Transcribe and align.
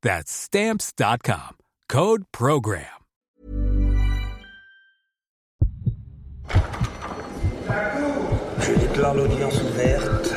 That's 0.00 0.30
Stamps.com. 0.30 1.56
Code 1.88 2.22
Program. 2.30 2.84
Je 8.60 8.80
déclare 8.80 9.14
l'audience 9.16 9.60
ouverte. 9.60 10.36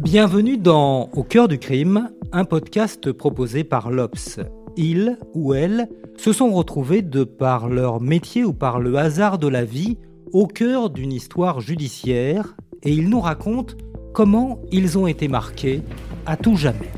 Bienvenue 0.00 0.58
dans 0.58 1.10
Au 1.12 1.22
cœur 1.22 1.46
du 1.46 1.60
crime, 1.60 2.10
un 2.32 2.44
podcast 2.44 3.12
proposé 3.12 3.62
par 3.62 3.92
l'Obs. 3.92 4.40
Ils 4.76 5.16
ou 5.32 5.54
elles 5.54 5.88
se 6.16 6.32
sont 6.32 6.50
retrouvés 6.50 7.02
de 7.02 7.22
par 7.22 7.68
leur 7.68 8.00
métier 8.00 8.42
ou 8.42 8.52
par 8.52 8.80
le 8.80 8.96
hasard 8.96 9.38
de 9.38 9.46
la 9.46 9.64
vie 9.64 9.96
au 10.32 10.48
cœur 10.48 10.90
d'une 10.90 11.12
histoire 11.12 11.60
judiciaire 11.60 12.56
et 12.82 12.90
ils 12.90 13.08
nous 13.08 13.20
racontent 13.20 13.76
comment 14.12 14.60
ils 14.72 14.98
ont 14.98 15.06
été 15.06 15.28
marqués 15.28 15.84
à 16.26 16.36
tout 16.36 16.56
jamais. 16.56 16.90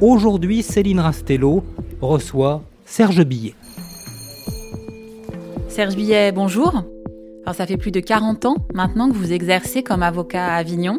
Aujourd'hui, 0.00 0.62
Céline 0.62 1.00
Rastello 1.00 1.64
reçoit 2.00 2.62
Serge 2.84 3.24
Billet. 3.24 3.54
Serge 5.68 5.94
Billet, 5.94 6.32
bonjour. 6.32 6.82
Alors 7.44 7.54
ça 7.54 7.66
fait 7.66 7.76
plus 7.76 7.90
de 7.90 8.00
40 8.00 8.44
ans 8.44 8.56
maintenant 8.74 9.08
que 9.08 9.14
vous 9.14 9.32
exercez 9.32 9.82
comme 9.82 10.02
avocat 10.02 10.46
à 10.46 10.56
Avignon. 10.56 10.98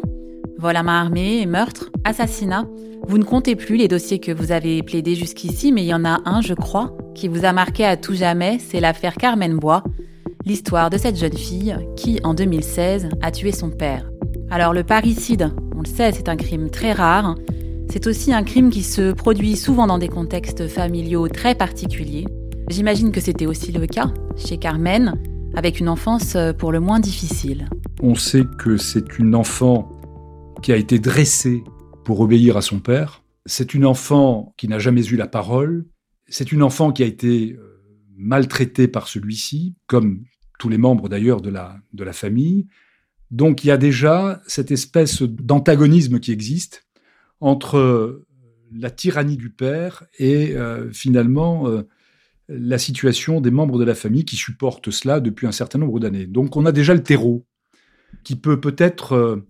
Vol 0.58 0.76
à 0.76 0.82
main 0.82 1.00
armée, 1.00 1.46
meurtre, 1.46 1.90
assassinat. 2.04 2.64
Vous 3.06 3.18
ne 3.18 3.24
comptez 3.24 3.56
plus 3.56 3.76
les 3.76 3.88
dossiers 3.88 4.18
que 4.18 4.32
vous 4.32 4.52
avez 4.52 4.82
plaidés 4.82 5.14
jusqu'ici, 5.14 5.72
mais 5.72 5.82
il 5.82 5.88
y 5.88 5.94
en 5.94 6.04
a 6.04 6.20
un, 6.24 6.40
je 6.40 6.54
crois, 6.54 6.96
qui 7.14 7.28
vous 7.28 7.44
a 7.44 7.52
marqué 7.52 7.84
à 7.84 7.96
tout 7.96 8.14
jamais, 8.14 8.58
c'est 8.58 8.80
l'affaire 8.80 9.14
Carmen 9.16 9.56
Bois, 9.58 9.84
l'histoire 10.46 10.90
de 10.90 10.96
cette 10.96 11.16
jeune 11.16 11.36
fille 11.36 11.76
qui, 11.96 12.20
en 12.24 12.34
2016, 12.34 13.08
a 13.20 13.30
tué 13.30 13.52
son 13.52 13.70
père. 13.70 14.10
Alors 14.50 14.72
le 14.72 14.84
parricide, 14.84 15.50
le 15.84 15.88
sait, 15.88 16.12
c'est 16.12 16.28
un 16.28 16.36
crime 16.36 16.70
très 16.70 16.92
rare. 16.92 17.36
C'est 17.90 18.06
aussi 18.06 18.32
un 18.32 18.42
crime 18.42 18.70
qui 18.70 18.82
se 18.82 19.12
produit 19.12 19.56
souvent 19.56 19.86
dans 19.86 19.98
des 19.98 20.08
contextes 20.08 20.66
familiaux 20.66 21.28
très 21.28 21.54
particuliers. 21.54 22.26
J'imagine 22.70 23.12
que 23.12 23.20
c'était 23.20 23.46
aussi 23.46 23.70
le 23.70 23.86
cas 23.86 24.12
chez 24.36 24.56
Carmen, 24.56 25.14
avec 25.54 25.80
une 25.80 25.88
enfance 25.88 26.36
pour 26.58 26.72
le 26.72 26.80
moins 26.80 27.00
difficile. 27.00 27.68
On 28.02 28.14
sait 28.14 28.44
que 28.58 28.76
c'est 28.76 29.18
une 29.18 29.34
enfant 29.34 29.90
qui 30.62 30.72
a 30.72 30.76
été 30.76 30.98
dressée 30.98 31.62
pour 32.04 32.20
obéir 32.20 32.56
à 32.56 32.62
son 32.62 32.80
père. 32.80 33.22
C'est 33.44 33.74
une 33.74 33.84
enfant 33.84 34.54
qui 34.56 34.68
n'a 34.68 34.78
jamais 34.78 35.06
eu 35.06 35.16
la 35.16 35.26
parole. 35.26 35.84
C'est 36.26 36.50
une 36.52 36.62
enfant 36.62 36.92
qui 36.92 37.02
a 37.02 37.06
été 37.06 37.52
euh, 37.52 37.82
maltraitée 38.16 38.88
par 38.88 39.06
celui-ci, 39.06 39.76
comme 39.86 40.24
tous 40.58 40.70
les 40.70 40.78
membres 40.78 41.10
d'ailleurs 41.10 41.42
de 41.42 41.50
la 41.50 42.12
famille. 42.12 42.66
Donc 43.34 43.64
il 43.64 43.66
y 43.66 43.72
a 43.72 43.76
déjà 43.76 44.40
cette 44.46 44.70
espèce 44.70 45.22
d'antagonisme 45.22 46.20
qui 46.20 46.30
existe 46.30 46.86
entre 47.40 48.24
la 48.72 48.90
tyrannie 48.90 49.36
du 49.36 49.50
père 49.50 50.04
et 50.20 50.54
euh, 50.54 50.88
finalement 50.92 51.66
euh, 51.66 51.82
la 52.48 52.78
situation 52.78 53.40
des 53.40 53.50
membres 53.50 53.76
de 53.76 53.84
la 53.84 53.96
famille 53.96 54.24
qui 54.24 54.36
supportent 54.36 54.92
cela 54.92 55.18
depuis 55.18 55.48
un 55.48 55.52
certain 55.52 55.80
nombre 55.80 55.98
d'années. 55.98 56.26
Donc 56.26 56.56
on 56.56 56.64
a 56.64 56.70
déjà 56.70 56.94
le 56.94 57.02
terreau 57.02 57.44
qui 58.22 58.36
peut 58.36 58.60
peut-être 58.60 59.14
euh, 59.14 59.44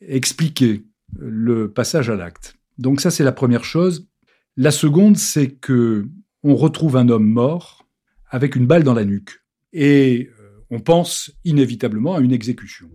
expliquer 0.00 0.82
le 1.16 1.70
passage 1.70 2.10
à 2.10 2.16
l'acte. 2.16 2.56
Donc 2.76 3.00
ça 3.00 3.12
c'est 3.12 3.24
la 3.24 3.30
première 3.30 3.64
chose. 3.64 4.08
La 4.56 4.72
seconde 4.72 5.16
c'est 5.16 5.52
que 5.52 6.08
on 6.42 6.56
retrouve 6.56 6.96
un 6.96 7.08
homme 7.08 7.28
mort 7.28 7.86
avec 8.30 8.56
une 8.56 8.66
balle 8.66 8.82
dans 8.82 8.94
la 8.94 9.04
nuque 9.04 9.44
et 9.72 10.28
on 10.70 10.80
pense 10.80 11.30
inévitablement 11.44 12.16
à 12.16 12.20
une 12.20 12.32
exécution. 12.32 12.90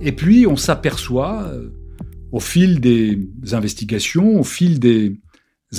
Et 0.00 0.12
puis 0.12 0.46
on 0.46 0.56
s'aperçoit, 0.56 1.42
euh, 1.48 1.70
au 2.30 2.40
fil 2.40 2.80
des 2.80 3.28
investigations, 3.52 4.38
au 4.38 4.44
fil 4.44 4.78
des 4.78 5.20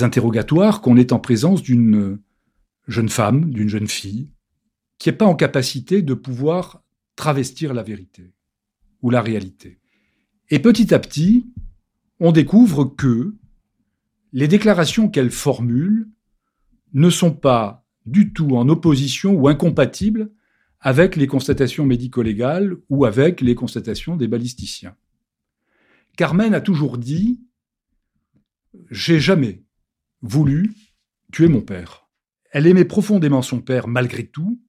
interrogatoires, 0.00 0.82
qu'on 0.82 0.96
est 0.96 1.12
en 1.12 1.18
présence 1.18 1.62
d'une 1.62 2.18
jeune 2.86 3.08
femme, 3.08 3.50
d'une 3.50 3.68
jeune 3.68 3.88
fille, 3.88 4.30
qui 4.98 5.08
n'est 5.08 5.16
pas 5.16 5.26
en 5.26 5.34
capacité 5.34 6.02
de 6.02 6.14
pouvoir 6.14 6.82
travestir 7.16 7.72
la 7.72 7.82
vérité 7.82 8.34
ou 9.02 9.10
la 9.10 9.22
réalité. 9.22 9.80
Et 10.50 10.58
petit 10.58 10.92
à 10.92 10.98
petit, 10.98 11.46
on 12.18 12.32
découvre 12.32 12.84
que 12.84 13.34
les 14.32 14.48
déclarations 14.48 15.08
qu'elle 15.08 15.30
formule 15.30 16.08
ne 16.92 17.08
sont 17.08 17.32
pas 17.32 17.86
du 18.04 18.32
tout 18.32 18.56
en 18.56 18.68
opposition 18.68 19.32
ou 19.34 19.48
incompatibles 19.48 20.30
avec 20.80 21.16
les 21.16 21.26
constatations 21.26 21.84
médico-légales 21.84 22.76
ou 22.88 23.04
avec 23.04 23.40
les 23.40 23.54
constatations 23.54 24.16
des 24.16 24.28
balisticiens. 24.28 24.96
Carmen 26.16 26.54
a 26.54 26.60
toujours 26.60 26.98
dit 26.98 27.40
J'ai 28.90 29.20
jamais 29.20 29.64
voulu 30.22 30.74
tuer 31.32 31.48
mon 31.48 31.60
père. 31.60 32.08
Elle 32.50 32.66
aimait 32.66 32.84
profondément 32.84 33.42
son 33.42 33.60
père 33.60 33.88
malgré 33.88 34.26
tout, 34.26 34.60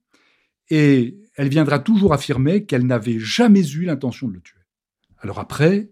et 0.70 1.18
elle 1.36 1.48
viendra 1.48 1.78
toujours 1.78 2.12
affirmer 2.12 2.64
qu'elle 2.66 2.86
n'avait 2.86 3.18
jamais 3.18 3.66
eu 3.70 3.84
l'intention 3.84 4.28
de 4.28 4.34
le 4.34 4.40
tuer. 4.40 4.60
Alors 5.18 5.38
après, 5.38 5.90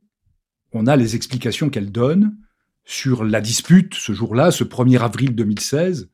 on 0.73 0.87
a 0.87 0.97
les 0.97 1.17
explications 1.17 1.71
qu'elle 1.71 1.91
donne 1.91 2.37
sur 2.85 3.25
la 3.25 3.41
dispute 3.41 3.95
ce 3.95 4.13
jour-là, 4.13 4.51
ce 4.51 4.65
1er 4.65 5.01
avril 5.01 5.35
2016, 5.35 6.11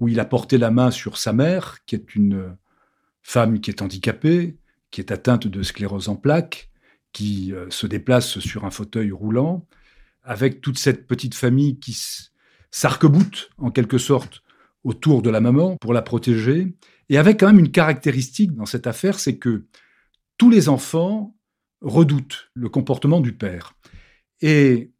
où 0.00 0.08
il 0.08 0.20
a 0.20 0.24
porté 0.24 0.58
la 0.58 0.70
main 0.70 0.90
sur 0.90 1.16
sa 1.16 1.32
mère, 1.32 1.84
qui 1.84 1.94
est 1.94 2.14
une 2.14 2.56
femme 3.22 3.60
qui 3.60 3.70
est 3.70 3.82
handicapée, 3.82 4.56
qui 4.90 5.00
est 5.00 5.10
atteinte 5.10 5.46
de 5.46 5.62
sclérose 5.62 6.08
en 6.08 6.16
plaques, 6.16 6.70
qui 7.12 7.52
euh, 7.52 7.68
se 7.70 7.86
déplace 7.86 8.38
sur 8.38 8.64
un 8.64 8.70
fauteuil 8.70 9.10
roulant, 9.10 9.66
avec 10.22 10.60
toute 10.60 10.78
cette 10.78 11.06
petite 11.06 11.34
famille 11.34 11.78
qui 11.78 11.96
s'arc-boute 12.70 13.50
en 13.58 13.70
quelque 13.70 13.98
sorte 13.98 14.42
autour 14.84 15.22
de 15.22 15.30
la 15.30 15.40
maman 15.40 15.76
pour 15.80 15.92
la 15.92 16.02
protéger, 16.02 16.74
et 17.08 17.18
avec 17.18 17.40
quand 17.40 17.46
même 17.46 17.58
une 17.58 17.70
caractéristique 17.70 18.54
dans 18.54 18.66
cette 18.66 18.86
affaire, 18.86 19.18
c'est 19.18 19.36
que 19.36 19.66
tous 20.38 20.50
les 20.50 20.68
enfants 20.68 21.36
redoutent 21.80 22.50
le 22.54 22.68
comportement 22.68 23.20
du 23.20 23.32
père. 23.32 23.74
Et 24.40 24.92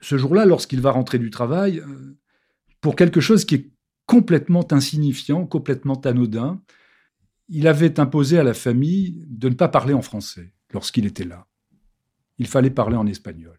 ce 0.00 0.18
jour-là, 0.18 0.44
lorsqu'il 0.44 0.80
va 0.80 0.90
rentrer 0.90 1.18
du 1.18 1.30
travail, 1.30 1.80
euh, 1.80 2.16
pour 2.80 2.96
quelque 2.96 3.20
chose 3.20 3.44
qui 3.44 3.56
est 3.56 3.70
complètement 4.06 4.66
insignifiant, 4.72 5.46
complètement 5.46 6.00
anodin, 6.02 6.60
il 7.48 7.68
avait 7.68 8.00
imposé 8.00 8.38
à 8.38 8.42
la 8.42 8.54
famille 8.54 9.24
de 9.28 9.48
ne 9.48 9.54
pas 9.54 9.68
parler 9.68 9.94
en 9.94 10.02
français 10.02 10.52
lorsqu'il 10.72 11.06
était 11.06 11.24
là. 11.24 11.46
Il 12.38 12.46
fallait 12.46 12.70
parler 12.70 12.96
en 12.96 13.06
espagnol. 13.06 13.58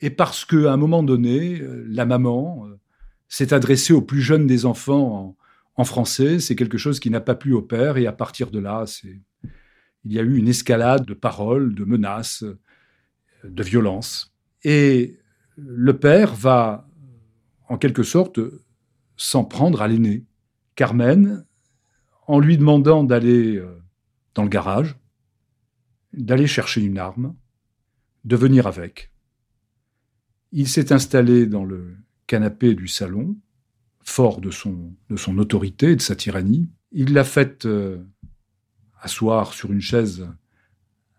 Et 0.00 0.10
parce 0.10 0.44
qu'à 0.44 0.72
un 0.72 0.76
moment 0.76 1.02
donné, 1.02 1.60
euh, 1.60 1.84
la 1.88 2.04
maman 2.04 2.66
euh, 2.66 2.78
s'est 3.28 3.52
adressée 3.52 3.92
au 3.92 4.02
plus 4.02 4.20
jeune 4.20 4.46
des 4.46 4.64
enfants 4.66 5.36
en, 5.74 5.84
français, 5.84 6.40
c'est 6.40 6.56
quelque 6.56 6.78
chose 6.78 6.98
qui 6.98 7.08
n'a 7.08 7.20
pas 7.20 7.36
plu 7.36 7.52
au 7.52 7.62
père, 7.62 7.98
et 7.98 8.06
à 8.08 8.12
partir 8.12 8.50
de 8.50 8.58
là, 8.58 8.84
il 10.04 10.12
y 10.12 10.18
a 10.18 10.22
eu 10.22 10.36
une 10.36 10.48
escalade 10.48 11.06
de 11.06 11.14
paroles, 11.14 11.72
de 11.72 11.84
menaces, 11.84 12.42
euh, 12.42 12.58
de 13.44 13.62
violences. 13.62 14.34
Et 14.64 15.18
le 15.56 15.96
père 15.96 16.34
va, 16.34 16.88
en 17.68 17.78
quelque 17.78 18.02
sorte, 18.02 18.40
s'en 19.16 19.44
prendre 19.44 19.80
à 19.80 19.86
l'aîné. 19.86 20.24
Carmen, 20.74 21.44
en 22.28 22.38
lui 22.38 22.58
demandant 22.58 23.02
d'aller 23.02 23.56
euh, 23.56 23.82
dans 24.34 24.44
le 24.44 24.48
garage, 24.48 24.96
d'aller 26.12 26.46
chercher 26.46 26.82
une 26.82 26.98
arme, 26.98 27.34
de 28.24 28.36
venir 28.36 28.66
avec. 28.66 29.10
Il 30.52 30.68
s'est 30.68 30.92
installé 30.92 31.46
dans 31.46 31.64
le 31.64 31.96
canapé 32.26 32.74
du 32.74 32.86
salon, 32.86 33.36
fort 34.02 34.40
de 34.40 34.50
son, 34.50 34.94
autorité 35.38 35.92
et 35.92 35.96
de 35.96 36.02
sa 36.02 36.14
tyrannie. 36.14 36.70
Il 36.92 37.14
l'a 37.14 37.24
fait 37.24 37.64
euh, 37.64 37.98
asseoir 39.00 39.54
sur 39.54 39.72
une 39.72 39.80
chaise 39.80 40.28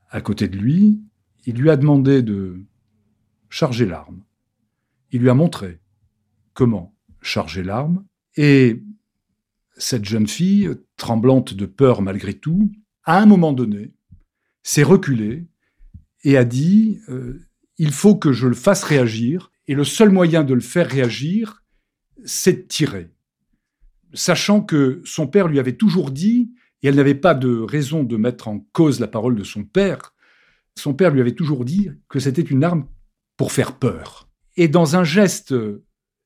à 0.10 0.22
côté 0.22 0.48
de 0.48 0.58
lui. 0.58 1.02
Il 1.46 1.56
lui 1.56 1.72
a 1.72 1.78
demandé 1.78 2.22
de 2.22 2.62
charger 3.50 3.88
l'arme. 3.88 4.24
Il 5.12 5.22
lui 5.22 5.30
a 5.30 5.34
montré 5.34 5.80
comment 6.54 6.96
charger 7.22 7.64
l'arme. 7.64 8.06
Et 8.36 8.84
cette 9.80 10.06
jeune 10.06 10.28
fille, 10.28 10.70
tremblante 10.98 11.54
de 11.56 11.66
peur 11.66 12.02
malgré 12.02 12.36
tout, 12.36 12.72
à 13.04 13.20
un 13.20 13.26
moment 13.26 13.54
donné, 13.54 13.94
s'est 14.62 14.84
reculée 14.84 15.48
et 16.24 16.38
a 16.38 16.46
dit 16.46 17.00
euh, 17.10 17.40
il 17.80 17.92
faut 17.92 18.16
que 18.16 18.34
je 18.34 18.48
le 18.48 18.56
fasse 18.56 18.84
réagir, 18.84 19.52
et 19.68 19.74
le 19.74 19.86
seul 19.86 20.10
moyen 20.10 20.44
de 20.44 20.54
le 20.54 20.60
faire 20.60 20.88
réagir, 20.88 21.64
c'est 22.26 22.54
de 22.54 22.68
tirer. 22.68 23.10
Sachant 24.14 24.62
que 24.62 25.02
son 25.06 25.28
père 25.28 25.48
lui 25.48 25.60
avait 25.60 25.78
toujours 25.78 26.12
dit, 26.12 26.52
et 26.84 26.90
elle 26.90 26.96
n'avait 26.96 27.16
pas 27.16 27.34
de 27.34 27.60
raison 27.60 28.04
de 28.04 28.18
mettre 28.18 28.50
en 28.50 28.60
cause 28.74 29.00
la 29.00 29.08
parole 29.08 29.36
de 29.36 29.44
son 29.44 29.64
père, 29.64 30.14
son 30.78 30.94
père 30.94 31.12
lui 31.12 31.22
avait 31.22 31.36
toujours 31.36 31.64
dit 31.64 31.90
que 32.10 32.20
c'était 32.20 32.42
une 32.42 32.64
arme 32.64 32.86
pour 33.38 33.54
faire 33.54 33.78
peur. 33.78 34.30
Et 34.58 34.68
dans 34.68 34.98
un 34.98 35.06
geste 35.06 35.56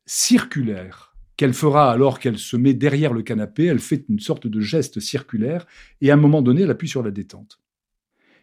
circulaire 0.06 1.13
qu'elle 1.38 1.54
fera 1.54 1.92
alors 1.92 2.20
qu'elle 2.20 2.38
se 2.38 2.58
met 2.58 2.74
derrière 2.74 3.14
le 3.14 3.24
canapé, 3.24 3.66
elle 3.66 3.80
fait 3.80 4.06
une 4.10 4.20
sorte 4.20 4.48
de 4.48 4.60
geste 4.62 5.00
circulaire, 5.00 5.66
et 6.02 6.12
à 6.12 6.14
un 6.14 6.18
moment 6.18 6.42
donné, 6.42 6.62
elle 6.62 6.72
appuie 6.72 6.88
sur 6.88 7.04
la 7.04 7.12
détente. 7.12 7.60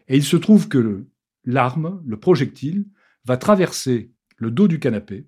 Et 0.07 0.17
il 0.17 0.23
se 0.23 0.37
trouve 0.37 0.67
que 0.67 1.05
l'arme, 1.45 2.01
le 2.05 2.17
projectile, 2.17 2.85
va 3.25 3.37
traverser 3.37 4.11
le 4.37 4.51
dos 4.51 4.67
du 4.67 4.79
canapé, 4.79 5.27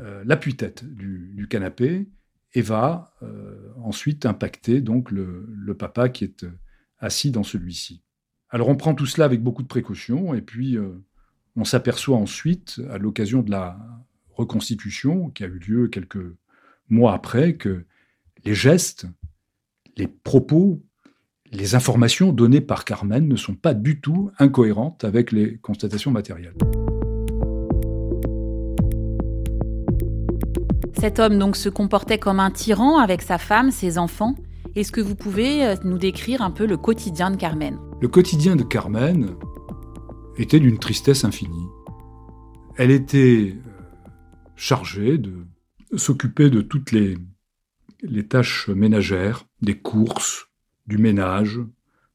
euh, 0.00 0.22
l'appui-tête 0.26 0.84
du, 0.84 1.46
canapé, 1.48 2.08
et 2.54 2.62
va 2.62 3.14
euh, 3.22 3.72
ensuite 3.82 4.26
impacter 4.26 4.80
donc 4.80 5.10
le, 5.10 5.74
papa 5.78 6.08
qui 6.08 6.24
est 6.24 6.44
euh, 6.44 6.52
assis 6.98 7.30
dans 7.30 7.44
celui-ci. 7.44 8.02
Alors 8.50 8.68
on 8.68 8.76
prend 8.76 8.94
tout 8.94 9.06
cela 9.06 9.24
avec 9.24 9.42
beaucoup 9.42 9.62
de 9.62 9.68
précaution, 9.68 10.34
et 10.34 10.40
puis 10.40 10.78
on 11.54 11.64
s'aperçoit 11.64 12.16
ensuite, 12.16 12.80
à 12.90 12.96
l'occasion 12.96 13.42
de 13.42 13.50
la 13.50 13.78
reconstitution 14.30 15.28
qui 15.28 15.44
a 15.44 15.48
eu 15.48 15.58
lieu 15.58 15.88
quelques 15.88 16.34
mois 16.90 17.14
après, 17.14 17.54
que 17.56 17.84
les 18.44 18.54
gestes, 18.54 19.06
les 19.96 20.06
propos 20.06 20.82
les 21.52 21.74
informations 21.74 22.32
données 22.32 22.60
par 22.60 22.84
Carmen 22.84 23.26
ne 23.26 23.36
sont 23.36 23.54
pas 23.54 23.74
du 23.74 24.00
tout 24.00 24.30
incohérentes 24.38 25.04
avec 25.04 25.32
les 25.32 25.56
constatations 25.58 26.10
matérielles. 26.10 26.54
Cet 30.98 31.20
homme 31.20 31.38
donc 31.38 31.56
se 31.56 31.68
comportait 31.68 32.18
comme 32.18 32.40
un 32.40 32.50
tyran 32.50 32.98
avec 32.98 33.22
sa 33.22 33.38
femme, 33.38 33.70
ses 33.70 33.98
enfants. 33.98 34.34
Est-ce 34.74 34.92
que 34.92 35.00
vous 35.00 35.14
pouvez 35.14 35.64
euh, 35.64 35.74
nous 35.84 35.98
décrire 35.98 36.42
un 36.42 36.50
peu 36.50 36.66
le 36.66 36.76
quotidien 36.76 37.30
de 37.30 37.36
Carmen? 37.36 37.78
Le 38.00 38.08
quotidien 38.08 38.56
de 38.56 38.64
Carmen 38.64 39.30
était 40.36 40.60
d'une 40.60 40.78
tristesse 40.78 41.24
infinie. 41.24 41.66
Elle 42.76 42.90
était 42.90 43.54
euh, 43.54 43.70
chargée 44.56 45.18
de 45.18 45.46
s'occuper 45.96 46.50
de 46.50 46.60
toutes 46.60 46.92
les, 46.92 47.16
tâches 48.28 48.68
ménagères, 48.68 49.46
des 49.60 49.78
courses, 49.78 50.48
du 50.86 50.98
ménage, 50.98 51.60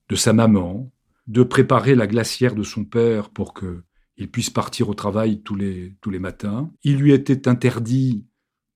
de 0.09 0.15
sa 0.15 0.33
maman, 0.33 0.91
de 1.27 1.43
préparer 1.43 1.95
la 1.95 2.07
glacière 2.07 2.55
de 2.55 2.63
son 2.63 2.85
père 2.85 3.29
pour 3.29 3.53
que 3.53 3.83
il 4.17 4.29
puisse 4.29 4.51
partir 4.51 4.89
au 4.89 4.93
travail 4.93 5.41
tous 5.41 5.55
les, 5.55 5.95
tous 6.01 6.11
les 6.11 6.19
matins. 6.19 6.71
Il 6.83 6.97
lui 6.97 7.13
était 7.13 7.47
interdit 7.47 8.25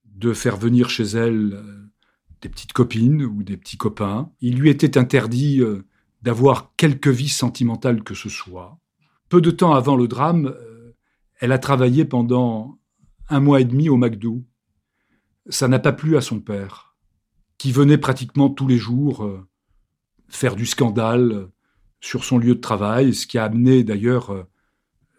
de 0.05 0.33
faire 0.33 0.57
venir 0.57 0.89
chez 0.89 1.03
elle 1.03 1.53
euh, 1.53 1.87
des 2.41 2.49
petites 2.49 2.73
copines 2.73 3.23
ou 3.23 3.43
des 3.43 3.57
petits 3.57 3.77
copains. 3.77 4.31
Il 4.41 4.57
lui 4.57 4.69
était 4.69 4.97
interdit 4.97 5.61
euh, 5.61 5.85
d'avoir 6.21 6.73
quelque 6.75 7.09
vie 7.09 7.29
sentimentale 7.29 8.03
que 8.03 8.15
ce 8.15 8.29
soit. 8.29 8.79
Peu 9.29 9.41
de 9.41 9.51
temps 9.51 9.73
avant 9.73 9.95
le 9.95 10.07
drame, 10.07 10.47
euh, 10.47 10.95
elle 11.39 11.51
a 11.51 11.59
travaillé 11.59 12.05
pendant 12.05 12.79
un 13.29 13.39
mois 13.39 13.61
et 13.61 13.65
demi 13.65 13.89
au 13.89 13.97
McDo. 13.97 14.43
Ça 15.49 15.67
n'a 15.67 15.79
pas 15.79 15.93
plu 15.93 16.17
à 16.17 16.21
son 16.21 16.39
père, 16.39 16.95
qui 17.57 17.71
venait 17.71 17.97
pratiquement 17.97 18.49
tous 18.49 18.67
les 18.67 18.77
jours 18.77 19.29
faire 20.27 20.55
du 20.55 20.65
scandale 20.65 21.49
sur 21.99 22.23
son 22.23 22.37
lieu 22.37 22.55
de 22.55 22.61
travail, 22.61 23.13
ce 23.13 23.27
qui 23.27 23.37
a 23.37 23.45
amené 23.45 23.83
d'ailleurs 23.83 24.31
euh, 24.31 24.43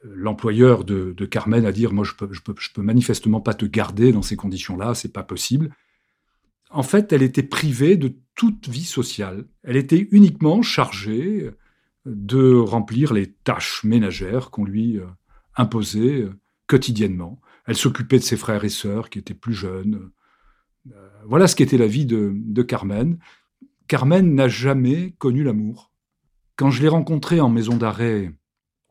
l'employeur 0.05 0.85
de, 0.85 1.13
Carmen 1.27 1.67
à 1.67 1.73
dire 1.73 1.93
moi 1.93 2.05
je 2.05 2.15
peux, 2.15 2.29
peux, 2.29 2.55
je 2.59 2.71
peux 2.73 2.83
manifestement 2.83 3.41
pas 3.41 3.55
te 3.55 3.67
garder 3.67 4.13
dans 4.13 4.23
ces 4.23 4.37
conditions-là, 4.37 4.95
c'est 4.95 5.13
pas 5.13 5.23
possible. 5.23 5.75
En 6.71 6.83
fait, 6.83 7.13
elle 7.13 7.23
était 7.23 7.43
privée 7.43 7.97
de 7.97 8.15
toute 8.35 8.69
vie 8.69 8.85
sociale. 8.85 9.47
Elle 9.63 9.77
était 9.77 10.09
uniquement 10.13 10.61
chargée 10.63 11.51
de 12.05 12.55
remplir 12.55 13.13
les 13.13 13.33
tâches 13.33 13.83
ménagères 13.85 14.51
qu'on 14.51 14.65
lui 14.65 14.99
euh, 14.99 15.07
imposait 15.57 16.23
euh, 16.23 16.39
quotidiennement. 16.67 17.41
Elle 17.67 17.77
s'occupait 17.77 18.19
de 18.19 18.25
ses 18.25 18.37
frères 18.37 18.65
et 18.65 18.71
sœurs 18.71 19.11
qui 19.11 19.19
étaient 19.19 19.35
plus 19.35 19.55
jeunes. 19.55 20.11
Voilà 21.27 21.47
ce 21.47 21.57
qu'était 21.57 21.79
la 21.79 21.87
vie 21.87 22.07
de, 22.07 22.63
Carmen. 22.63 23.19
Carmen 23.87 24.35
n'a 24.35 24.49
jamais 24.49 25.13
connu 25.19 25.43
l'amour. 25.43 25.93
Quand 26.57 26.71
je 26.71 26.83
l'ai 26.83 26.89
rencontrée 26.89 27.41
en 27.41 27.49
maison 27.49 27.77
d'arrêt 27.77 28.33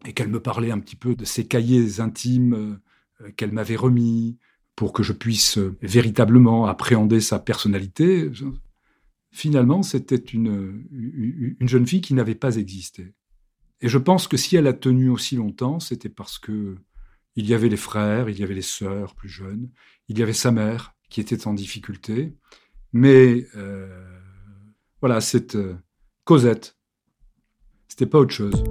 et 0.05 0.13
qu'elle 0.13 0.29
me 0.29 0.41
parlait 0.41 0.71
un 0.71 0.79
petit 0.79 0.95
peu 0.95 1.15
de 1.15 1.25
ses 1.25 1.47
cahiers 1.47 1.99
intimes 1.99 2.79
euh, 3.21 3.31
qu'elle 3.35 3.51
m'avait 3.51 3.75
remis 3.75 4.37
pour 4.75 4.93
que 4.93 5.03
je 5.03 5.13
puisse 5.13 5.57
euh, 5.57 5.75
véritablement 5.81 6.67
appréhender 6.67 7.19
sa 7.19 7.39
personnalité, 7.39 8.29
finalement, 9.31 9.83
c'était 9.83 10.15
une, 10.15 10.85
une 11.59 11.67
jeune 11.67 11.87
fille 11.87 12.01
qui 12.01 12.13
n'avait 12.13 12.35
pas 12.35 12.57
existé. 12.57 13.13
Et 13.81 13.89
je 13.89 13.97
pense 13.97 14.27
que 14.27 14.37
si 14.37 14.55
elle 14.55 14.67
a 14.67 14.73
tenu 14.73 15.09
aussi 15.09 15.35
longtemps, 15.35 15.79
c'était 15.79 16.09
parce 16.09 16.39
que 16.39 16.77
il 17.35 17.45
y 17.45 17.53
avait 17.53 17.69
les 17.69 17.77
frères, 17.77 18.29
il 18.29 18.39
y 18.39 18.43
avait 18.43 18.55
les 18.55 18.63
sœurs 18.63 19.13
plus 19.13 19.29
jeunes, 19.29 19.69
il 20.07 20.17
y 20.17 20.23
avait 20.23 20.33
sa 20.33 20.51
mère 20.51 20.96
qui 21.09 21.21
était 21.21 21.47
en 21.47 21.53
difficulté, 21.53 22.33
mais 22.93 23.45
euh, 23.55 23.87
voilà, 25.01 25.21
cette 25.21 25.55
euh, 25.55 25.75
Cosette. 26.23 26.75
C'était 27.87 28.05
pas 28.05 28.19
autre 28.19 28.33
chose. 28.33 28.63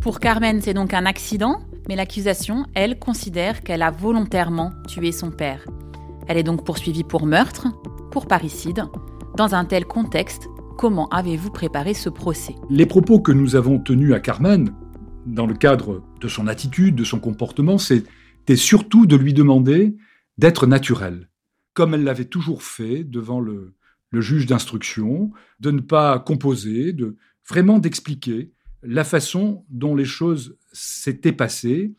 Pour 0.00 0.18
Carmen, 0.18 0.60
c'est 0.62 0.72
donc 0.72 0.94
un 0.94 1.04
accident, 1.04 1.60
mais 1.88 1.94
l'accusation, 1.94 2.64
elle, 2.74 2.98
considère 2.98 3.62
qu'elle 3.62 3.82
a 3.82 3.90
volontairement 3.90 4.72
tué 4.88 5.12
son 5.12 5.30
père. 5.30 5.66
Elle 6.26 6.38
est 6.38 6.42
donc 6.42 6.64
poursuivie 6.64 7.04
pour 7.04 7.26
meurtre, 7.26 7.66
pour 8.10 8.26
parricide. 8.26 8.84
Dans 9.36 9.54
un 9.54 9.64
tel 9.64 9.84
contexte, 9.84 10.48
comment 10.78 11.08
avez-vous 11.08 11.50
préparé 11.50 11.92
ce 11.92 12.08
procès? 12.08 12.54
Les 12.70 12.86
propos 12.86 13.20
que 13.20 13.32
nous 13.32 13.56
avons 13.56 13.78
tenus 13.78 14.14
à 14.14 14.20
Carmen, 14.20 14.72
dans 15.26 15.46
le 15.46 15.54
cadre 15.54 16.02
de 16.20 16.28
son 16.28 16.46
attitude, 16.46 16.94
de 16.94 17.04
son 17.04 17.20
comportement, 17.20 17.76
c'était 18.40 18.56
surtout 18.56 19.06
de 19.06 19.16
lui 19.16 19.34
demander 19.34 19.96
d'être 20.38 20.66
naturel 20.66 21.30
comme 21.74 21.94
elle 21.94 22.04
l'avait 22.04 22.24
toujours 22.24 22.62
fait 22.62 23.04
devant 23.04 23.40
le, 23.40 23.74
juge 24.12 24.46
d'instruction, 24.46 25.30
de 25.60 25.70
ne 25.70 25.80
pas 25.80 26.18
composer, 26.18 26.92
de 26.92 27.16
vraiment 27.48 27.78
d'expliquer 27.78 28.52
la 28.82 29.04
façon 29.04 29.64
dont 29.68 29.94
les 29.94 30.04
choses 30.04 30.58
s'étaient 30.72 31.32
passées, 31.32 31.94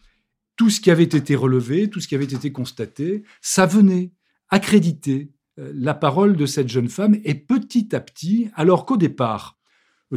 tout 0.58 0.70
ce 0.70 0.82
qui 0.82 0.92
avait 0.92 1.04
été 1.04 1.36
relevé, 1.36 1.90
tout 1.90 2.00
ce 2.00 2.08
qui 2.08 2.16
avait 2.16 2.26
été 2.26 2.52
constaté, 2.52 3.24
ça 3.42 3.66
venait 3.66 4.12
accréditer 4.50 5.32
euh, 5.58 5.72
la 5.74 5.94
parole 5.94 6.36
de 6.36 6.46
cette 6.46 6.68
jeune 6.68 6.90
femme 6.90 7.18
et 7.24 7.36
petit 7.36 7.96
à 7.96 8.02
petit, 8.02 8.50
alors 8.56 8.86
qu'au 8.86 8.98
départ, 8.98 9.58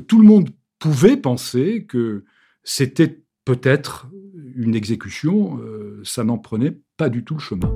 tout 0.09 0.19
le 0.19 0.27
monde 0.27 0.51
pouvait 0.79 1.17
penser 1.17 1.87
que 1.87 2.25
c'était 2.65 3.24
peut-être 3.45 4.09
une 4.57 4.75
exécution, 4.75 5.59
euh, 5.59 6.01
ça 6.05 6.25
n'en 6.25 6.39
prenait 6.39 6.79
pas 6.97 7.09
du 7.09 7.25
tout 7.25 7.35
le 7.35 7.41
chemin. 7.41 7.73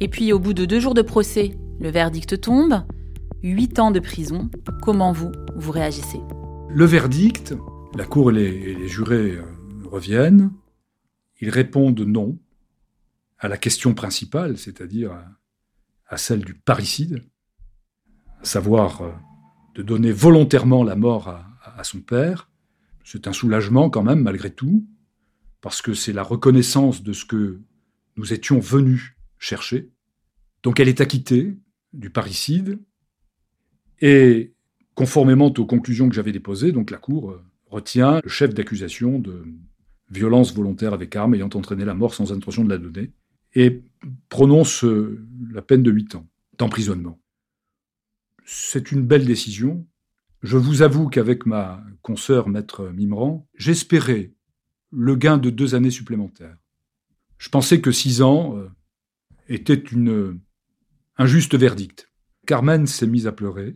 Et 0.00 0.08
puis 0.08 0.32
au 0.32 0.38
bout 0.38 0.54
de 0.54 0.64
deux 0.64 0.80
jours 0.80 0.94
de 0.94 1.02
procès, 1.02 1.56
le 1.80 1.90
verdict 1.90 2.40
tombe. 2.40 2.84
Huit 3.42 3.78
ans 3.78 3.90
de 3.90 4.00
prison. 4.00 4.50
Comment 4.82 5.12
vous, 5.12 5.30
vous 5.54 5.72
réagissez? 5.72 6.20
Le 6.68 6.84
verdict, 6.84 7.54
la 7.94 8.04
Cour 8.04 8.30
et 8.30 8.34
les, 8.34 8.88
jurés 8.88 9.32
euh, 9.32 9.44
reviennent. 9.84 10.50
Ils 11.40 11.50
répondent 11.50 12.00
non 12.00 12.38
à 13.38 13.48
la 13.48 13.58
question 13.58 13.94
principale, 13.94 14.56
c'est-à-dire 14.56 15.12
à, 16.08 16.16
celle 16.16 16.44
du 16.44 16.54
parricide, 16.54 17.22
à 18.40 18.44
savoir 18.44 19.02
euh, 19.02 19.12
de 19.74 19.82
donner 19.82 20.12
volontairement 20.12 20.82
la 20.82 20.96
mort 20.96 21.28
à 21.28 21.55
son 21.82 22.00
père. 22.00 22.50
C'est 23.04 23.28
un 23.28 23.32
soulagement 23.32 23.90
quand 23.90 24.02
même, 24.02 24.22
malgré 24.22 24.50
tout, 24.50 24.86
parce 25.60 25.82
que 25.82 25.94
c'est 25.94 26.12
la 26.12 26.22
reconnaissance 26.22 27.02
de 27.02 27.12
ce 27.12 27.24
que 27.24 27.60
nous 28.16 28.32
étions 28.32 28.58
venus 28.58 29.14
chercher. 29.38 29.90
Donc 30.62 30.80
elle 30.80 30.88
est 30.88 31.00
acquittée 31.00 31.56
du 31.92 32.10
parricide 32.10 32.78
et 34.00 34.54
conformément 34.94 35.46
aux 35.46 35.66
conclusions 35.66 36.08
que 36.08 36.14
j'avais 36.14 36.32
déposées, 36.32 36.72
donc 36.72 36.90
la 36.90 36.98
Cour 36.98 37.30
euh, 37.30 37.42
retient 37.66 38.20
le 38.22 38.28
chef 38.28 38.54
d'accusation 38.54 39.18
de 39.18 39.44
violence 40.10 40.54
volontaire 40.54 40.92
avec 40.92 41.14
arme 41.16 41.34
ayant 41.34 41.50
entraîné 41.54 41.84
la 41.84 41.94
mort 41.94 42.14
sans 42.14 42.32
intention 42.32 42.64
de 42.64 42.70
la 42.70 42.78
donner, 42.78 43.12
et 43.54 43.82
prononce 44.28 44.84
euh, 44.84 45.26
la 45.52 45.62
peine 45.62 45.82
de 45.82 45.90
8 45.90 46.16
ans 46.16 46.26
d'emprisonnement. 46.58 47.20
C'est 48.44 48.92
une 48.92 49.02
belle 49.02 49.26
décision. 49.26 49.86
Je 50.42 50.56
vous 50.56 50.82
avoue 50.82 51.08
qu'avec 51.08 51.46
ma 51.46 51.82
consoeur, 52.02 52.48
maître 52.48 52.88
Mimran, 52.88 53.48
j'espérais 53.56 54.32
le 54.92 55.16
gain 55.16 55.38
de 55.38 55.50
deux 55.50 55.74
années 55.74 55.90
supplémentaires. 55.90 56.56
Je 57.38 57.48
pensais 57.48 57.80
que 57.80 57.92
six 57.92 58.22
ans 58.22 58.56
euh, 58.56 58.70
était 59.48 59.74
une, 59.74 60.40
un 61.16 61.26
juste 61.26 61.54
verdict. 61.54 62.10
Carmen 62.46 62.86
s'est 62.86 63.06
mise 63.06 63.26
à 63.26 63.32
pleurer. 63.32 63.74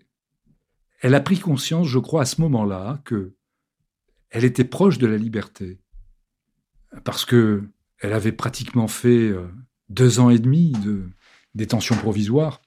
Elle 1.01 1.15
a 1.15 1.21
pris 1.21 1.39
conscience, 1.39 1.89
je 1.89 1.99
crois, 1.99 2.23
à 2.23 2.27
ce 2.27 2.41
moment-là, 2.41 3.01
que 3.05 3.35
elle 4.31 4.45
était 4.45 4.65
proche 4.65 4.99
de 4.99 5.09
la 5.09 5.17
liberté, 5.17 5.81
parce 7.05 7.25
que 7.25 7.65
elle 7.99 8.13
avait 8.13 8.33
pratiquement 8.33 8.87
fait 8.87 9.29
euh, 9.29 9.49
deux 9.89 10.21
ans 10.21 10.31
et 10.31 10.39
demi 10.39 10.73
de 10.73 11.09
détention 11.55 11.97
provisoire. 11.97 12.63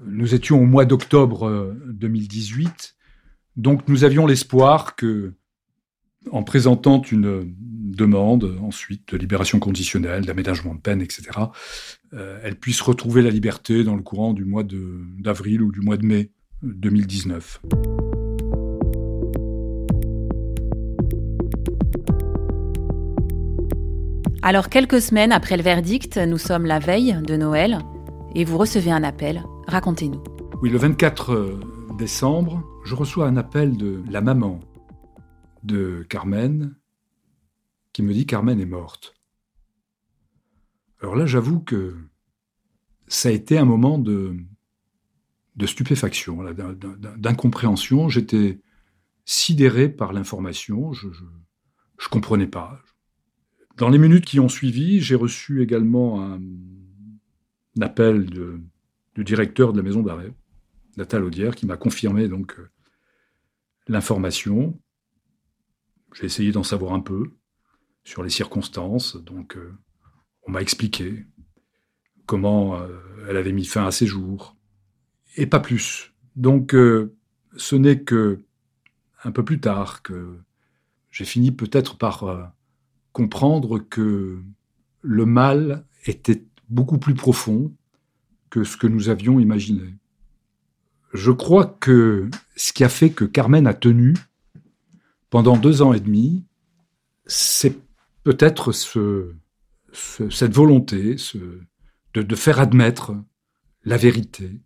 Nous 0.00 0.34
étions 0.34 0.60
au 0.60 0.66
mois 0.66 0.84
d'octobre 0.84 1.74
2018, 1.86 2.68
euh, 2.68 2.97
donc 3.58 3.88
nous 3.88 4.04
avions 4.04 4.26
l'espoir 4.26 4.94
que, 4.94 5.34
en 6.30 6.44
présentant 6.44 7.02
une 7.02 7.44
demande 7.44 8.56
ensuite 8.62 9.12
de 9.12 9.18
libération 9.18 9.58
conditionnelle, 9.58 10.24
d'aménagement 10.24 10.74
de 10.74 10.80
peine, 10.80 11.02
etc., 11.02 11.22
euh, 12.14 12.38
elle 12.44 12.54
puisse 12.54 12.80
retrouver 12.80 13.20
la 13.20 13.30
liberté 13.30 13.82
dans 13.82 13.96
le 13.96 14.02
courant 14.02 14.32
du 14.32 14.44
mois 14.44 14.62
d'avril 14.62 15.62
ou 15.62 15.72
du 15.72 15.80
mois 15.80 15.96
de 15.96 16.06
mai 16.06 16.30
2019. 16.62 17.60
Alors 24.42 24.68
quelques 24.68 25.02
semaines 25.02 25.32
après 25.32 25.56
le 25.56 25.64
verdict, 25.64 26.16
nous 26.16 26.38
sommes 26.38 26.64
la 26.64 26.78
veille 26.78 27.18
de 27.26 27.36
Noël 27.36 27.80
et 28.36 28.44
vous 28.44 28.56
recevez 28.56 28.92
un 28.92 29.02
appel. 29.02 29.42
Racontez-nous. 29.66 30.22
Oui, 30.62 30.70
le 30.70 30.78
24 30.78 31.32
euh, 31.32 31.60
décembre, 31.98 32.62
je 32.88 32.94
reçois 32.94 33.26
un 33.26 33.36
appel 33.36 33.76
de 33.76 34.02
la 34.08 34.22
maman 34.22 34.60
de 35.62 36.06
Carmen 36.08 36.74
qui 37.92 38.02
me 38.02 38.14
dit 38.14 38.24
Carmen 38.24 38.58
est 38.58 38.64
morte. 38.64 39.14
Alors 41.02 41.14
là, 41.14 41.26
j'avoue 41.26 41.60
que 41.60 41.98
ça 43.06 43.28
a 43.28 43.32
été 43.32 43.58
un 43.58 43.66
moment 43.66 43.98
de, 43.98 44.36
stupéfaction, 45.66 46.42
d'incompréhension. 47.18 48.08
J'étais 48.08 48.58
sidéré 49.26 49.90
par 49.90 50.14
l'information, 50.14 50.94
je 50.94 51.08
ne 51.08 52.08
comprenais 52.10 52.46
pas. 52.46 52.80
Dans 53.76 53.90
les 53.90 53.98
minutes 53.98 54.24
qui 54.24 54.40
ont 54.40 54.48
suivi, 54.48 55.02
j'ai 55.02 55.14
reçu 55.14 55.62
également 55.62 56.24
un, 56.24 56.40
appel 57.82 58.24
du 58.30 59.24
directeur 59.24 59.74
de 59.74 59.76
la 59.76 59.82
maison 59.82 60.02
d'arrêt, 60.02 60.32
Natal 60.96 61.22
Audière, 61.22 61.54
qui 61.54 61.66
m'a 61.66 61.76
confirmé 61.76 62.28
donc 62.28 62.58
euh, 62.58 62.70
l'information. 63.88 64.78
J'ai 66.14 66.26
essayé 66.26 66.52
d'en 66.52 66.62
savoir 66.62 66.92
un 66.92 67.00
peu 67.00 67.32
sur 68.04 68.22
les 68.22 68.30
circonstances, 68.30 69.16
donc 69.16 69.56
euh, 69.56 69.76
on 70.46 70.52
m'a 70.52 70.62
expliqué 70.62 71.26
comment 72.26 72.76
euh, 72.76 72.88
elle 73.28 73.36
avait 73.36 73.52
mis 73.52 73.64
fin 73.64 73.86
à 73.86 73.90
ses 73.90 74.06
jours, 74.06 74.56
et 75.36 75.46
pas 75.46 75.60
plus. 75.60 76.12
Donc 76.36 76.74
ce 77.56 77.74
n'est 77.74 78.00
que 78.00 78.40
un 79.24 79.32
peu 79.32 79.44
plus 79.44 79.60
tard 79.60 80.02
que 80.02 80.38
j'ai 81.10 81.24
fini 81.24 81.50
peut-être 81.50 81.98
par 81.98 82.52
comprendre 83.12 83.80
que 83.80 84.40
le 85.02 85.26
mal 85.26 85.84
était 86.06 86.44
beaucoup 86.68 86.98
plus 86.98 87.14
profond 87.14 87.72
que 88.50 88.64
ce 88.64 88.76
que 88.76 88.86
nous 88.86 89.08
avions 89.08 89.40
imaginé. 89.40 89.94
Je 91.12 91.32
crois 91.32 91.66
que 91.66 92.30
ce 92.56 92.72
qui 92.72 92.84
a 92.84 92.88
fait 92.88 93.10
que 93.10 93.24
Carmen 93.24 93.66
a 93.66 93.74
tenu 93.74 94.14
pendant 95.30 95.56
deux 95.56 95.82
ans 95.82 95.92
et 95.92 96.00
demi, 96.00 96.44
c'est 97.26 97.78
peut-être 98.24 98.72
ce, 98.72 99.34
cette 99.92 100.54
volonté 100.54 101.16
de, 102.14 102.22
de 102.22 102.34
faire 102.34 102.60
admettre 102.60 103.14
la 103.84 103.96
vérité, 103.96 104.60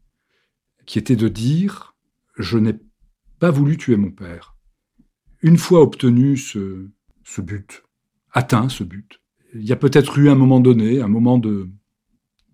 qui 0.87 0.99
était 0.99 1.17
de 1.17 1.29
dire 1.29 1.95
je 2.39 2.59
n'ai 2.59 2.75
pas 3.39 3.51
voulu 3.51 3.77
tuer 3.77 3.97
mon 3.97 4.11
père. 4.11 4.57
Une 5.43 5.59
fois 5.59 5.83
obtenu 5.83 6.37
ce, 6.37 6.89
ce 7.25 7.41
but, 7.41 7.83
atteint 8.33 8.69
ce 8.69 8.85
but. 8.85 9.21
Il 9.55 9.65
y 9.65 9.73
a 9.73 9.77
peut-être 9.77 10.19
eu 10.19 10.29
un 10.31 10.35
moment 10.35 10.61
donné, 10.61 11.01
un 11.01 11.09
moment 11.09 11.39
de, 11.39 11.69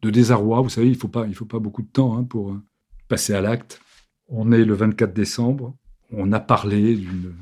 de 0.03 0.11
désarroi. 0.11 0.63
Vous 0.63 0.69
savez, 0.69 0.89
il 0.89 0.95
ne 0.95 0.99
faut, 0.99 1.09
pas, 1.09 1.31
faut 1.33 1.45
pas 1.45 1.59
beaucoup 1.59 1.83
de 1.83 1.89
temps 1.89 2.17
hein, 2.17 2.25
pour 2.25 2.59
passer 3.09 3.35
à 3.35 3.41
l'acte. 3.41 3.81
On 4.29 4.53
est 4.53 4.65
le 4.65 4.75
24 4.75 5.13
décembre. 5.13 5.75
On 6.13 6.33
a 6.33 6.41
parlé 6.41 6.95
d'une 6.97 7.35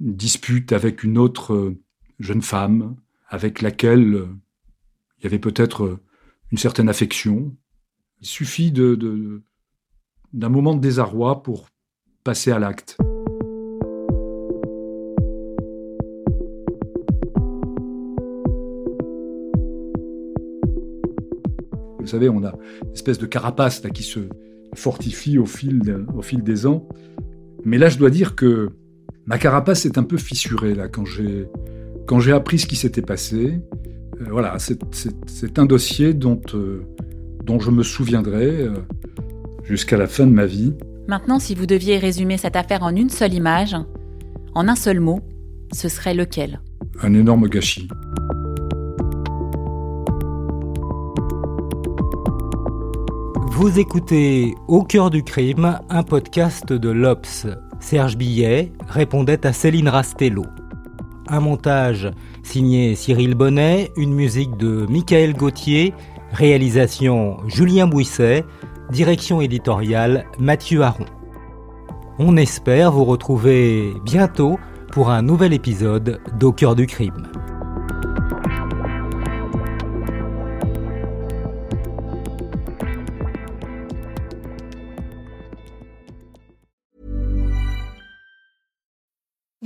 dispute 0.00 0.72
avec 0.72 1.02
une 1.02 1.18
autre 1.18 1.54
euh, 1.54 1.76
jeune 2.20 2.42
femme 2.42 2.96
avec 3.28 3.62
laquelle 3.62 4.14
euh, 4.14 4.28
il 5.18 5.24
y 5.24 5.26
avait 5.26 5.38
peut-être 5.38 5.98
une 6.52 6.58
certaine 6.58 6.88
affection. 6.88 7.54
Il 8.20 8.26
suffit 8.26 8.70
d'un 8.72 10.48
moment 10.48 10.74
de 10.74 10.80
désarroi 10.80 11.42
pour 11.42 11.68
passer 12.24 12.52
à 12.52 12.58
l'acte. 12.58 12.96
Vous 21.98 22.06
savez, 22.06 22.28
on 22.30 22.42
a 22.44 22.54
une 22.84 22.92
espèce 22.92 23.18
de 23.18 23.26
carapace 23.26 23.82
qui 23.92 24.02
se 24.02 24.20
fortifie 24.78 25.38
au 25.38 25.46
fil, 25.46 26.06
au 26.14 26.22
fil 26.22 26.42
des 26.42 26.66
ans. 26.66 26.88
Mais 27.64 27.78
là, 27.78 27.88
je 27.88 27.98
dois 27.98 28.10
dire 28.10 28.34
que 28.34 28.70
ma 29.26 29.38
carapace 29.38 29.84
est 29.84 29.98
un 29.98 30.02
peu 30.02 30.16
fissurée 30.16 30.74
là 30.74 30.88
quand 30.88 31.04
j'ai 31.04 31.46
quand 32.06 32.20
j'ai 32.20 32.32
appris 32.32 32.58
ce 32.58 32.66
qui 32.66 32.76
s'était 32.76 33.02
passé. 33.02 33.60
Euh, 34.20 34.24
voilà, 34.30 34.56
c'est 34.58 35.58
un 35.58 35.66
dossier 35.66 36.14
dont 36.14 36.40
euh, 36.54 36.82
dont 37.44 37.60
je 37.60 37.70
me 37.70 37.82
souviendrai 37.82 38.62
euh, 38.62 38.74
jusqu'à 39.64 39.96
la 39.96 40.06
fin 40.06 40.26
de 40.26 40.32
ma 40.32 40.46
vie. 40.46 40.72
Maintenant, 41.08 41.38
si 41.38 41.54
vous 41.54 41.66
deviez 41.66 41.98
résumer 41.98 42.36
cette 42.36 42.56
affaire 42.56 42.82
en 42.82 42.94
une 42.94 43.10
seule 43.10 43.34
image, 43.34 43.76
en 44.54 44.68
un 44.68 44.76
seul 44.76 45.00
mot, 45.00 45.20
ce 45.72 45.88
serait 45.88 46.14
lequel? 46.14 46.60
Un 47.02 47.14
énorme 47.14 47.48
gâchis. 47.48 47.88
Vous 53.58 53.80
écoutez 53.80 54.54
Au 54.68 54.84
cœur 54.84 55.10
du 55.10 55.24
crime, 55.24 55.80
un 55.90 56.04
podcast 56.04 56.72
de 56.72 56.90
l'Obs. 56.90 57.44
Serge 57.80 58.16
Billet 58.16 58.72
répondait 58.86 59.44
à 59.44 59.52
Céline 59.52 59.88
Rastello. 59.88 60.44
Un 61.26 61.40
montage 61.40 62.08
signé 62.44 62.94
Cyril 62.94 63.34
Bonnet, 63.34 63.90
une 63.96 64.14
musique 64.14 64.56
de 64.58 64.86
Michael 64.88 65.34
Gauthier, 65.34 65.92
réalisation 66.30 67.38
Julien 67.48 67.88
Bouisset, 67.88 68.44
direction 68.92 69.40
éditoriale 69.40 70.26
Mathieu 70.38 70.82
Aron. 70.82 71.06
On 72.20 72.36
espère 72.36 72.92
vous 72.92 73.04
retrouver 73.04 73.92
bientôt 74.04 74.56
pour 74.92 75.10
un 75.10 75.22
nouvel 75.22 75.52
épisode 75.52 76.20
d'Au 76.38 76.52
cœur 76.52 76.76
du 76.76 76.86
crime. 76.86 77.26